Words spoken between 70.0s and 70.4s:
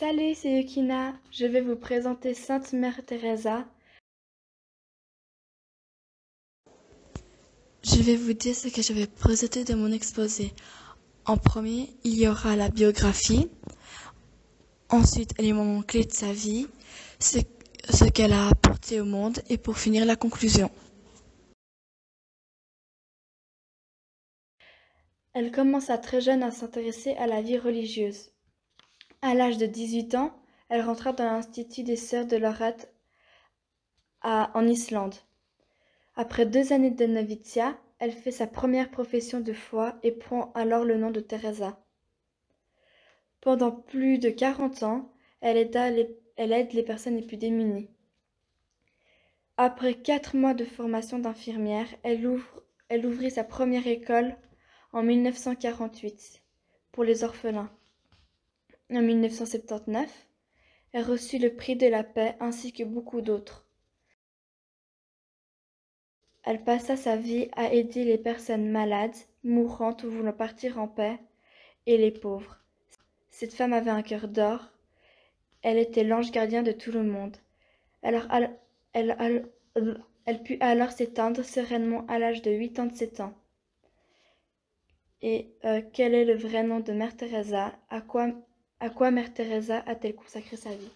ou voulant